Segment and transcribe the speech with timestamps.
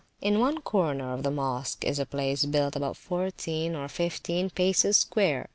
[0.19, 4.97] In one corner of the Mosque is a place, built about fourteen or fifteen paces
[4.97, 5.47] square.